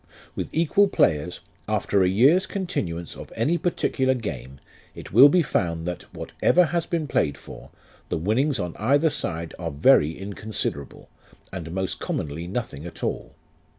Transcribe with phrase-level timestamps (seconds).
[0.35, 4.59] "With equal players, after a year's continuance of any particular game
[4.95, 7.69] it will be found that, whatever has been played for,
[8.09, 11.07] the winnings on either side are very inconsiderable,
[11.53, 13.35] and most commonly nothing at all.